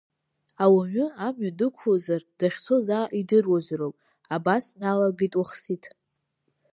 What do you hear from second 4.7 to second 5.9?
дналагеит Уахсиҭ.